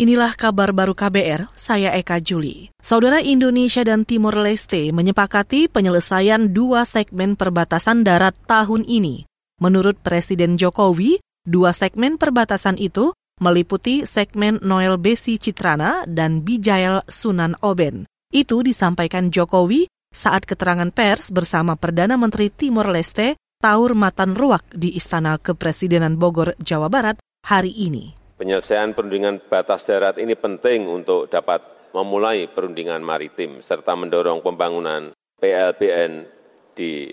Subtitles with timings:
[0.00, 2.72] Inilah kabar baru KBR, saya Eka Juli.
[2.80, 9.28] Saudara Indonesia dan Timor Leste menyepakati penyelesaian dua segmen perbatasan darat tahun ini.
[9.60, 13.12] Menurut Presiden Jokowi, dua segmen perbatasan itu
[13.44, 18.08] meliputi segmen Noel Besi Citrana dan Bijael Sunan Oben.
[18.32, 19.84] Itu disampaikan Jokowi
[20.16, 26.56] saat keterangan pers bersama Perdana Menteri Timor Leste Taur Matan Ruak di Istana Kepresidenan Bogor,
[26.56, 28.19] Jawa Barat hari ini.
[28.40, 31.60] Penyelesaian perundingan batas darat ini penting untuk dapat
[31.92, 36.24] memulai perundingan maritim serta mendorong pembangunan PLBN
[36.72, 37.12] di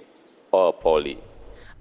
[0.56, 1.20] Opoli.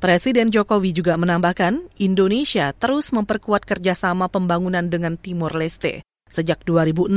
[0.03, 6.03] Presiden Jokowi juga menambahkan, Indonesia terus memperkuat kerjasama pembangunan dengan Timor Leste.
[6.27, 7.15] Sejak 2006,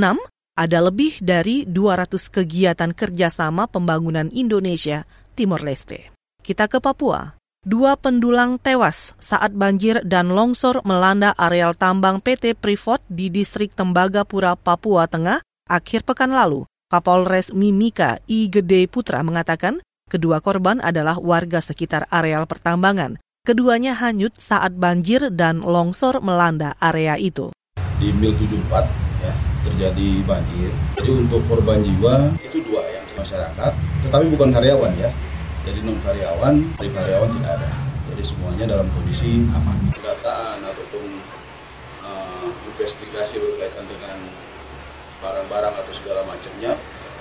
[0.54, 5.02] ada lebih dari 200 kegiatan kerjasama pembangunan Indonesia
[5.34, 6.14] Timor Leste.
[6.46, 7.39] Kita ke Papua.
[7.60, 14.56] Dua pendulang tewas saat banjir dan longsor melanda areal tambang PT Freeport di distrik Tembagapura,
[14.56, 16.64] Papua Tengah akhir pekan lalu.
[16.88, 23.20] Kapolres Mimika I Gede Putra mengatakan kedua korban adalah warga sekitar areal pertambangan.
[23.44, 27.52] Keduanya hanyut saat banjir dan longsor melanda area itu.
[28.00, 28.88] Di mil 74
[29.20, 29.34] ya,
[29.68, 30.72] terjadi banjir.
[30.96, 33.72] Jadi untuk korban jiwa itu dua yang masyarakat,
[34.08, 35.12] tetapi bukan karyawan ya
[35.70, 37.70] jadi non karyawan dari karyawan tidak ada.
[38.10, 39.78] Jadi semuanya dalam kondisi aman.
[39.94, 41.06] Pendataan ataupun
[42.02, 44.18] uh, investigasi berkaitan dengan
[45.22, 46.74] barang-barang atau segala macamnya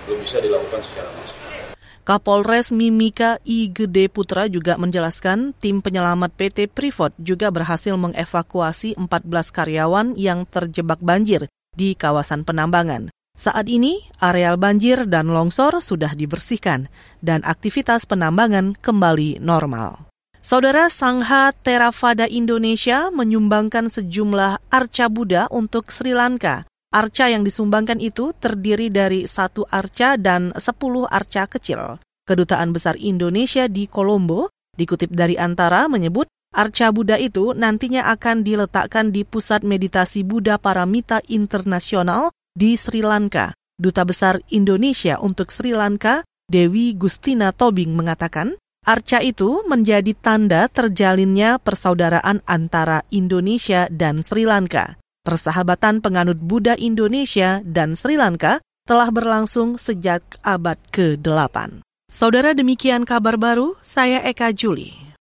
[0.08, 1.76] belum bisa dilakukan secara maksimal.
[2.08, 3.68] Kapolres Mimika I.
[3.68, 11.04] Gede Putra juga menjelaskan tim penyelamat PT Privat juga berhasil mengevakuasi 14 karyawan yang terjebak
[11.04, 13.12] banjir di kawasan penambangan.
[13.38, 16.90] Saat ini, areal banjir dan longsor sudah dibersihkan
[17.22, 20.10] dan aktivitas penambangan kembali normal.
[20.42, 26.66] Saudara Sangha Theravada Indonesia menyumbangkan sejumlah arca Buddha untuk Sri Lanka.
[26.90, 32.02] Arca yang disumbangkan itu terdiri dari satu arca dan sepuluh arca kecil.
[32.26, 39.14] Kedutaan Besar Indonesia di Kolombo, dikutip dari Antara, menyebut arca Buddha itu nantinya akan diletakkan
[39.14, 43.54] di Pusat Meditasi Buddha Paramita Internasional di Sri Lanka.
[43.78, 51.62] Duta Besar Indonesia untuk Sri Lanka, Dewi Gustina Tobing mengatakan, arca itu menjadi tanda terjalinnya
[51.62, 54.98] persaudaraan antara Indonesia dan Sri Lanka.
[55.22, 61.86] Persahabatan penganut Buddha Indonesia dan Sri Lanka telah berlangsung sejak abad ke-8.
[62.10, 65.07] Saudara demikian kabar baru, saya Eka Juli.